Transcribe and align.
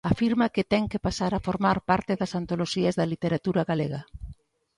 Afirma 0.13 0.51
que 0.55 0.63
ten 0.71 0.83
que 0.91 1.03
pasar 1.07 1.31
a 1.35 1.43
formar 1.47 1.77
parte 1.89 2.13
das 2.19 2.31
antoloxías 2.39 2.97
da 2.99 3.09
literatura 3.13 3.61
galega. 3.69 4.01